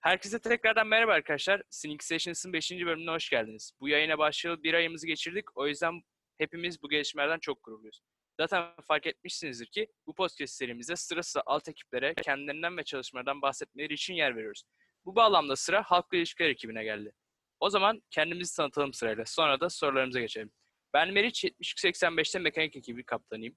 [0.00, 1.62] Herkese tekrardan merhaba arkadaşlar.
[1.70, 2.70] Sneak Sessions'ın 5.
[2.70, 3.72] bölümüne hoş geldiniz.
[3.80, 5.56] Bu yayına başlayalı bir ayımızı geçirdik.
[5.56, 6.02] O yüzden
[6.38, 8.00] hepimiz bu gelişmelerden çok gururluyuz.
[8.40, 14.14] Zaten fark etmişsinizdir ki bu podcast serimizde sıra alt ekiplere kendilerinden ve çalışmalardan bahsetmeleri için
[14.14, 14.62] yer veriyoruz.
[15.04, 17.12] Bu bağlamda sıra halkla ilişkiler ekibine geldi.
[17.60, 19.24] O zaman kendimizi tanıtalım sırayla.
[19.26, 20.50] Sonra da sorularımıza geçelim.
[20.94, 23.56] Ben Meriç 7285'te mekanik ekibi kaptanıyım.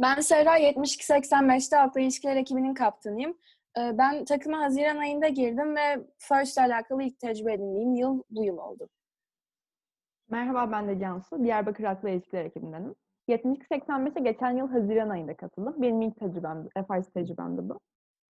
[0.00, 3.38] Ben Serra 7285'te Halkla İlişkiler ekibinin kaptanıyım.
[3.76, 8.58] Ben takıma Haziran ayında girdim ve First ile alakalı ilk tecrübe edindiğim yıl bu yıl
[8.58, 8.88] oldu.
[10.30, 11.44] Merhaba ben de Cansu.
[11.44, 12.94] Diyarbakır Halkla İlişkiler ekibindenim.
[13.28, 15.82] 72-85'e geçen yıl Haziran ayında katıldım.
[15.82, 17.80] Benim ilk tecrübemdi, FRC tecrübemdi bu.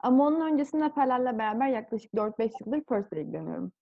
[0.00, 3.72] Ama onun öncesinde Neferlerle beraber yaklaşık 4-5 yıldır First ile ilgileniyorum.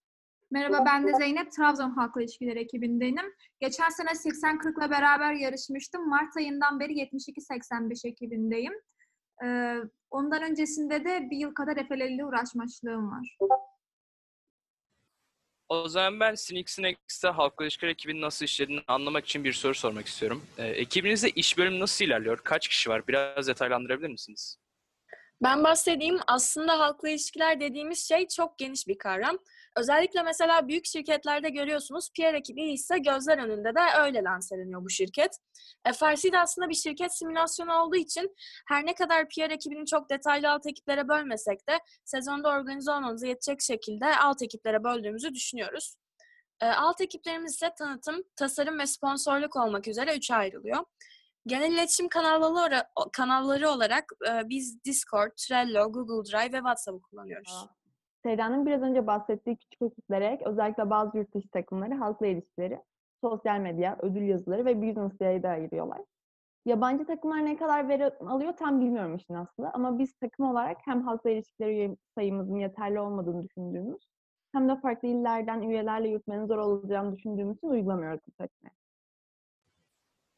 [0.51, 3.35] Merhaba ben de Zeynep, Trabzon Halkla İlişkiler ekibindenim.
[3.61, 6.09] Geçen sene 80-40'la beraber yarışmıştım.
[6.09, 8.73] Mart ayından beri 72-85 ekibindeyim.
[9.45, 9.77] Ee,
[10.11, 13.39] ondan öncesinde de bir yıl kadar Efele ile uğraşmışlığım var.
[15.69, 20.07] O zaman ben Sneak Snacks'te halkla ilişkiler ekibinin nasıl işlediğini anlamak için bir soru sormak
[20.07, 20.45] istiyorum.
[20.59, 22.39] Ee, ekibinizde iş bölümü nasıl ilerliyor?
[22.45, 23.09] Kaç kişi var?
[23.09, 24.59] Biraz detaylandırabilir misiniz?
[25.43, 26.19] Ben bahsedeyim.
[26.27, 29.39] Aslında halkla ilişkiler dediğimiz şey çok geniş bir kavram.
[29.77, 35.39] Özellikle mesela büyük şirketlerde görüyorsunuz PR ekibi ise gözler önünde de öyle lanseleniyor bu şirket.
[35.95, 38.35] FRC de aslında bir şirket simülasyonu olduğu için
[38.69, 43.61] her ne kadar PR ekibini çok detaylı alt ekiplere bölmesek de sezonda organize olmamıza yetecek
[43.61, 45.97] şekilde alt ekiplere böldüğümüzü düşünüyoruz.
[46.61, 50.85] E, Alt ekiplerimiz ise tanıtım, tasarım ve sponsorluk olmak üzere üçe ayrılıyor.
[51.47, 57.67] Genel iletişim kanalları, kanalları olarak e, biz Discord, Trello, Google Drive ve WhatsApp'ı kullanıyoruz.
[58.23, 62.81] Seyra'nın biraz önce bahsettiği küçük ekiplere ek, özellikle bazı yurt dışı takımları halkla ilişkileri,
[63.25, 66.01] sosyal medya, ödül yazıları ve business de ayırıyorlar.
[66.65, 71.03] Yabancı takımlar ne kadar veri alıyor tam bilmiyorum işin aslı ama biz takım olarak hem
[71.03, 74.09] halkla ilişkileri sayımızın yeterli olmadığını düşündüğümüz
[74.53, 78.71] hem de farklı illerden üyelerle yürütmenin zor olacağını düşündüğümüz için uygulamıyoruz bu takımı.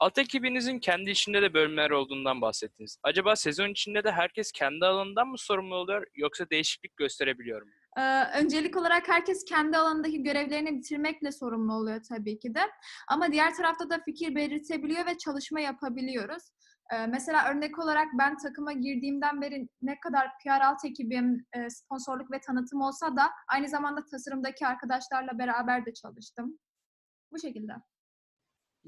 [0.01, 2.99] Alt ekibinizin kendi içinde de bölümler olduğundan bahsettiniz.
[3.03, 7.69] Acaba sezon içinde de herkes kendi alanından mı sorumlu oluyor yoksa değişiklik gösterebiliyor mu?
[7.99, 12.61] Ee, öncelik olarak herkes kendi alanındaki görevlerini bitirmekle sorumlu oluyor tabii ki de.
[13.09, 16.43] Ama diğer tarafta da fikir belirtebiliyor ve çalışma yapabiliyoruz.
[16.93, 22.33] Ee, mesela örnek olarak ben takıma girdiğimden beri ne kadar PR alt ekibim, e, sponsorluk
[22.33, 26.59] ve tanıtım olsa da aynı zamanda tasarımdaki arkadaşlarla beraber de çalıştım.
[27.33, 27.73] Bu şekilde.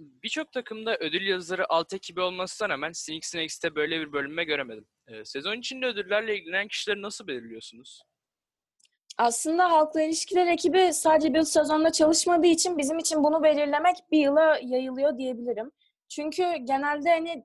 [0.01, 4.87] Birçok takımda ödül yazıları alt ekibi olmasına rağmen Sneak Snacks'te böyle bir bölünme göremedim.
[5.09, 8.03] Ee, sezon içinde ödüllerle ilgilenen kişileri nasıl belirliyorsunuz?
[9.19, 14.59] Aslında halkla ilişkiler ekibi sadece bir sezonda çalışmadığı için bizim için bunu belirlemek bir yıla
[14.63, 15.71] yayılıyor diyebilirim.
[16.09, 17.45] Çünkü genelde hani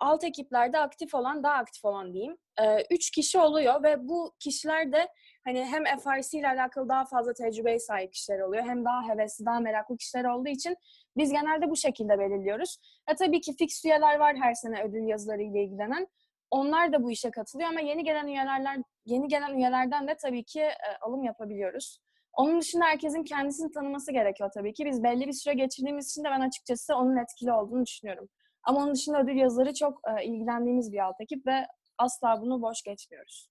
[0.00, 2.36] alt ekiplerde aktif olan daha aktif olan diyeyim.
[2.62, 5.08] e, Üç kişi oluyor ve bu kişiler de
[5.48, 9.60] hani hem FRC ile alakalı daha fazla tecrübeye sahip kişiler oluyor hem daha hevesli, daha
[9.60, 10.76] meraklı kişiler olduğu için
[11.16, 12.78] biz genelde bu şekilde belirliyoruz.
[13.10, 16.06] E tabii ki fix üyeler var her sene ödül yazıları ile ilgilenen.
[16.50, 20.60] Onlar da bu işe katılıyor ama yeni gelen üyelerden yeni gelen üyelerden de tabii ki
[20.60, 21.98] e, alım yapabiliyoruz.
[22.32, 24.84] Onun dışında herkesin kendisini tanıması gerekiyor tabii ki.
[24.84, 28.28] Biz belli bir süre geçirdiğimiz için de ben açıkçası onun etkili olduğunu düşünüyorum.
[28.62, 31.66] Ama onun dışında ödül yazıları çok e, ilgilendiğimiz bir alt ekip ve
[31.98, 33.48] asla bunu boş geçmiyoruz.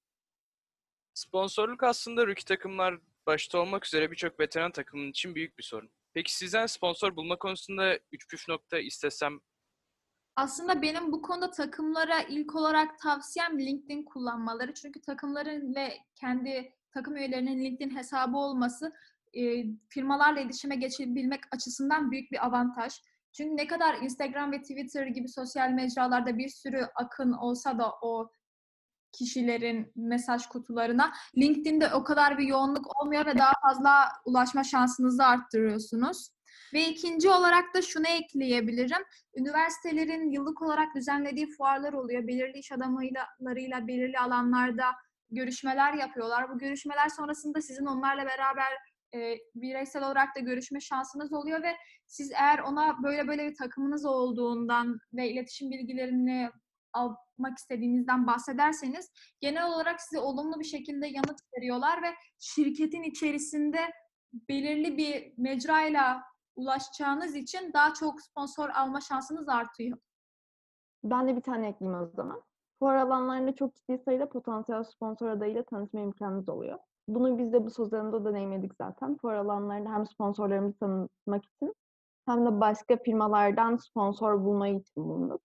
[1.17, 2.97] Sponsorluk aslında rookie takımlar
[3.27, 5.89] başta olmak üzere birçok veteran takımın için büyük bir sorun.
[6.13, 9.39] Peki sizden sponsor bulma konusunda üç püf nokta istesem
[10.35, 14.73] Aslında benim bu konuda takımlara ilk olarak tavsiyem LinkedIn kullanmaları.
[14.73, 18.93] Çünkü takımların ve kendi takım üyelerinin LinkedIn hesabı olması
[19.33, 22.93] e, firmalarla iletişime geçebilmek açısından büyük bir avantaj.
[23.31, 28.29] Çünkü ne kadar Instagram ve Twitter gibi sosyal mecralarda bir sürü akın olsa da o
[29.11, 36.29] kişilerin mesaj kutularına LinkedIn'de o kadar bir yoğunluk olmuyor ve daha fazla ulaşma şansınızı arttırıyorsunuz.
[36.73, 39.03] Ve ikinci olarak da şunu ekleyebilirim.
[39.35, 42.27] Üniversitelerin yıllık olarak düzenlediği fuarlar oluyor.
[42.27, 44.85] Belirli iş adamlarıyla belirli alanlarda
[45.31, 46.49] görüşmeler yapıyorlar.
[46.49, 48.73] Bu görüşmeler sonrasında sizin onlarla beraber
[49.13, 51.75] e, bireysel olarak da görüşme şansınız oluyor ve
[52.07, 56.49] siz eğer ona böyle böyle bir takımınız olduğundan ve iletişim bilgilerini
[56.93, 62.07] almak istediğinizden bahsederseniz genel olarak size olumlu bir şekilde yanıt veriyorlar ve
[62.39, 63.79] şirketin içerisinde
[64.33, 66.23] belirli bir mecrayla
[66.55, 69.97] ulaşacağınız için daha çok sponsor alma şansınız artıyor.
[71.03, 72.43] Ben de bir tane ekleyeyim o zaman.
[72.79, 76.79] Fuar alanlarında çok ciddi sayıda potansiyel sponsor adayıyla tanışma imkanınız oluyor.
[77.07, 79.17] Bunu biz de bu sezonda deneyimledik zaten.
[79.17, 81.75] Fuar alanlarında hem sponsorlarımızı tanıtmak için
[82.25, 85.41] hem de başka firmalardan sponsor bulmayı için bulunduk.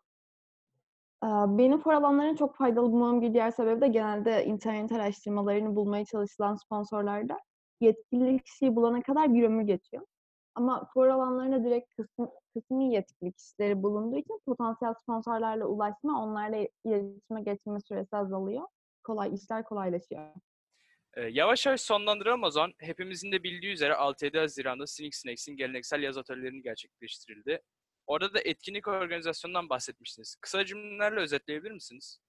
[1.59, 6.55] Benim for alanlarını çok faydalı bulmamın bir diğer sebebi de genelde internet araştırmalarını bulmaya çalışılan
[6.55, 7.39] sponsorlarda
[7.81, 10.07] yetkili kişiyi bulana kadar bir ömür geçiyor.
[10.55, 17.43] Ama for alanlarında direkt kısmi, kısmi yetkili kişileri bulunduğu için potansiyel sponsorlarla ulaşma, onlarla iletişime
[17.43, 18.67] geçme süresi azalıyor.
[19.05, 20.23] Kolay, işler kolaylaşıyor.
[21.31, 22.73] Yavaş yavaş sonlandıralım o zaman.
[22.79, 27.63] Hepimizin de bildiği üzere 6-7 Haziran'da Cynic Snacks'in geleneksel yaz atölyelerinin gerçekleştirildi.
[28.13, 30.37] Orada da etkinlik organizasyonundan bahsetmiştiniz.
[30.41, 32.21] Kısa cümlelerle özetleyebilir misiniz?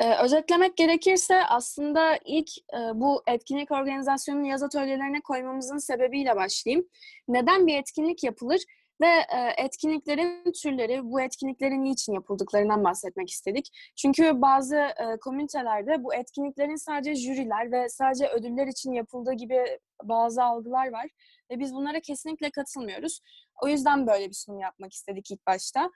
[0.00, 6.88] Ee, özetlemek gerekirse aslında ilk e, bu etkinlik organizasyonunu yaz atölyelerine koymamızın sebebiyle başlayayım.
[7.28, 8.62] Neden bir etkinlik yapılır
[9.00, 13.68] ve e, etkinliklerin türleri, bu etkinliklerin niçin yapıldıklarından bahsetmek istedik.
[13.96, 20.44] Çünkü bazı e, komünitelerde bu etkinliklerin sadece jüriler ve sadece ödüller için yapıldığı gibi bazı
[20.44, 21.06] algılar var
[21.50, 23.20] ve biz bunlara kesinlikle katılmıyoruz.
[23.62, 25.90] O yüzden böyle bir sunum yapmak istedik ilk başta.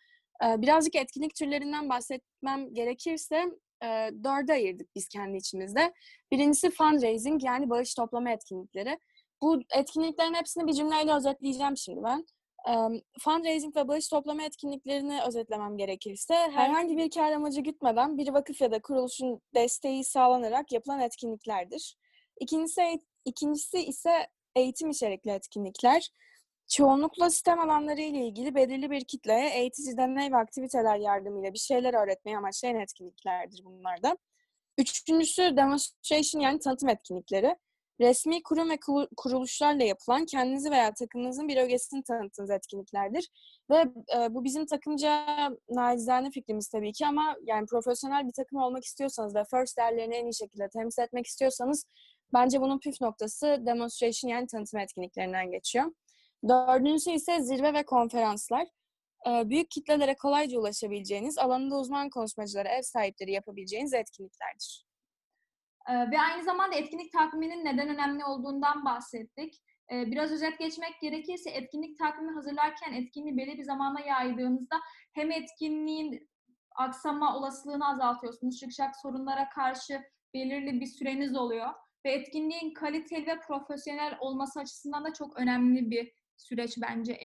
[0.45, 3.45] Ee, Birazcık etkinlik türlerinden bahsetmem gerekirse
[3.83, 5.93] e, dörde ayırdık biz kendi içimizde.
[6.33, 8.99] Birincisi fundraising yani bağış toplama etkinlikleri.
[9.43, 12.27] Bu etkinliklerin hepsini bir cümleyle özetleyeceğim şimdi ben.
[12.69, 12.73] E,
[13.21, 18.71] fundraising ve bağış toplama etkinliklerini özetlemem gerekirse herhangi bir kar amacı gütmeden bir vakıf ya
[18.71, 21.97] da kuruluşun desteği sağlanarak yapılan etkinliklerdir.
[22.41, 24.27] İkincisi, ikincisi ise
[24.57, 26.11] eğitim içerikli etkinlikler.
[26.69, 31.95] Çoğunlukla sistem alanları ile ilgili belirli bir kitleye eğitici deney ve aktiviteler yardımıyla bir şeyler
[31.95, 34.17] öğretmeyi amaçlayan etkinliklerdir bunlar da.
[34.79, 37.57] Üçüncüsü demonstration yani tanıtım etkinlikleri.
[38.01, 38.79] Resmi kurum ve
[39.17, 43.29] kuruluşlarla yapılan kendinizi veya takımınızın bir ögesini tanıttığınız etkinliklerdir.
[43.71, 43.85] Ve
[44.17, 45.27] e, bu bizim takımca
[45.71, 50.25] nacizane fikrimiz tabii ki ama yani profesyonel bir takım olmak istiyorsanız ve first değerlerini en
[50.27, 51.87] iyi şekilde temsil etmek istiyorsanız
[52.33, 55.93] bence bunun püf noktası demonstration yani tanıtım etkinliklerinden geçiyor.
[56.49, 58.69] Dördüncüsü ise zirve ve konferanslar.
[59.29, 64.86] Ee, Büyük kitlelere kolayca ulaşabileceğiniz, alanında uzman konuşmacılara ev sahipleri yapabileceğiniz etkinliklerdir.
[65.89, 69.55] Ee, Ve aynı zamanda etkinlik takviminin neden önemli olduğundan bahsettik.
[69.93, 74.77] Ee, Biraz özet geçmek gerekirse etkinlik takvimi hazırlarken etkinliği belli bir zamana yaydığınızda
[75.13, 76.29] hem etkinliğin
[76.75, 78.59] aksama olasılığını azaltıyorsunuz.
[78.59, 80.03] Çıkacak sorunlara karşı
[80.35, 81.69] belirli bir süreniz oluyor.
[82.05, 87.19] Ve etkinliğin kaliteli ve profesyonel olması açısından da çok önemli bir süreç bence.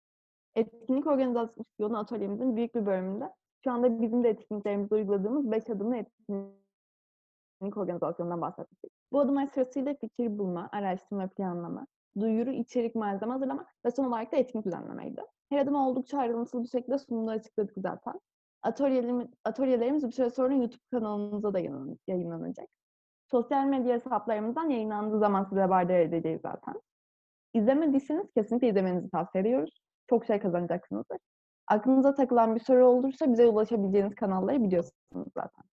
[0.56, 3.26] Etkinlik organizasyonu atölyemizin büyük bir bölümünde
[3.64, 6.69] şu anda bizim de etkinliklerimizde uyguladığımız 5 adımlı etkinlik
[7.62, 8.92] organizasyonundan bahsettik.
[9.12, 11.88] Bu adımlar sırasıyla fikir bulma, araştırma, planlama,
[12.20, 15.22] duyuru, içerik, malzeme hazırlama ve son olarak da etkinlik düzenlemeydi.
[15.50, 18.20] Her adım oldukça ayrıntılı bir şekilde sunumda açıkladık zaten.
[18.64, 22.68] Atölyelerimiz, atölyelerimiz bir süre sonra YouTube kanalımıza da yayınlan- yayınlanacak.
[23.32, 26.82] Sosyal medya hesaplarımızdan yayınlandığı zaman size haberdar edeceğiz zaten.
[27.54, 29.82] İzlemediyseniz kesinlikle izlemenizi tavsiye ediyoruz.
[30.10, 31.18] Çok şey kazanacaksınızdır.
[31.68, 35.64] Aklınıza takılan bir soru olursa bize ulaşabileceğiniz kanalları biliyorsunuz zaten.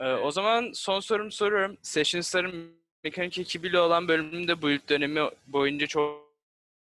[0.00, 1.78] Ee, o zaman son sorumu soruyorum.
[1.82, 6.36] Sessions'ların mekanik ekibiyle olan bölümünde bu dönemi boyunca çok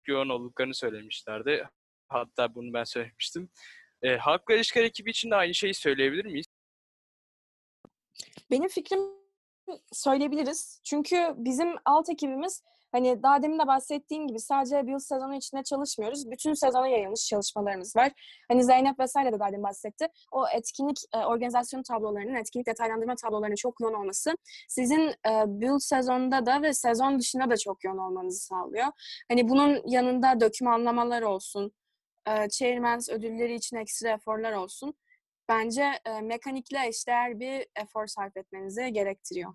[0.07, 1.69] yoğun olduklarını söylemişlerdi.
[2.09, 3.51] Hatta bunu ben söylemiştim.
[4.03, 6.47] Ee, halkla ilişkiler ekibi için de aynı şeyi söyleyebilir miyiz?
[8.51, 9.01] Benim fikrim
[9.93, 10.81] söyleyebiliriz.
[10.85, 12.63] Çünkü bizim alt ekibimiz
[12.93, 16.31] hani daha demin de bahsettiğim gibi sadece bir yıl sezonu içinde çalışmıyoruz.
[16.31, 18.13] Bütün sezona yayılmış çalışmalarımız var.
[18.49, 20.07] Hani Zeynep vesaire de daha demin bahsetti.
[20.33, 24.37] O etkinlik e, organizasyon tablolarının, etkinlik detaylandırma tablolarının çok yoğun olması
[24.69, 28.87] sizin e, build sezonunda da ve sezon dışında da çok yoğun olmanızı sağlıyor.
[29.31, 31.73] Hani bunun yanında dokümanlamalar olsun,
[32.29, 34.95] e, Chairman's ödülleri için ekstra eforlar olsun.
[35.49, 39.55] Bence e, mekanikle eşdeğer bir efor sarf etmenizi gerektiriyor.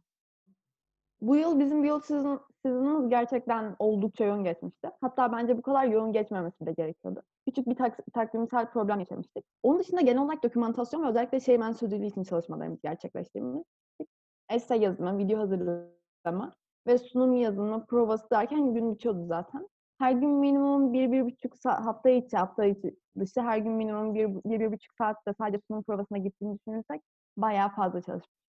[1.22, 4.90] Bu yıl bizim build season, season'ımız gerçekten oldukça yoğun geçmişti.
[5.02, 7.22] Hatta bence bu kadar yoğun geçmemesi de gerekiyordu.
[7.48, 9.44] Küçük bir tak- takvimsel problem yaşamıştık.
[9.64, 13.68] Onun dışında genel olarak dokümantasyon ve özellikle Şeymen sözlüğü için çalışmalarımızı gerçekleştirmiştik.
[14.50, 16.54] Essay yazımı, video hazırlama
[16.88, 19.68] ve sunum yazımı, provası derken gün bitiyordu zaten.
[20.00, 24.16] Her gün minimum bir, bir buçuk saat, hafta içi, hafta içi dışı her gün minimum
[24.16, 27.02] bir, bir, bir buçuk saatte sadece sunum provasına gittiğini düşünürsek
[27.38, 28.47] bayağı fazla çalışmıştık.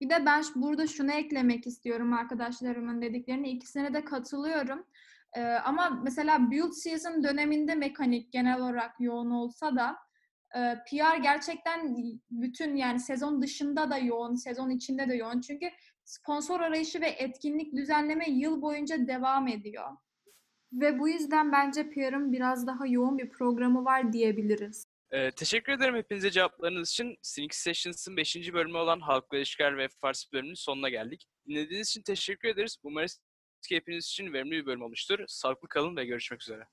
[0.00, 3.50] Bir de ben burada şunu eklemek istiyorum arkadaşlarımın dediklerine.
[3.50, 4.86] İkisine de katılıyorum.
[5.36, 9.96] Ee, ama mesela build season döneminde mekanik genel olarak yoğun olsa da
[10.54, 11.96] e, PR gerçekten
[12.30, 15.40] bütün yani sezon dışında da yoğun, sezon içinde de yoğun.
[15.40, 15.70] Çünkü
[16.04, 19.90] sponsor arayışı ve etkinlik düzenleme yıl boyunca devam ediyor.
[20.72, 24.93] Ve bu yüzden bence PR'ın biraz daha yoğun bir programı var diyebiliriz.
[25.14, 27.16] Ee, teşekkür ederim hepinize cevaplarınız için.
[27.22, 28.52] Cynic Sessions'ın 5.
[28.52, 31.26] bölümü olan Halkla İlişkiler ve Farsi bölümünün sonuna geldik.
[31.48, 32.76] Dinlediğiniz için teşekkür ederiz.
[32.82, 33.20] Umarız
[33.68, 35.18] ki hepiniz için verimli bir bölüm olmuştur.
[35.26, 36.66] Sağlıklı kalın ve görüşmek üzere.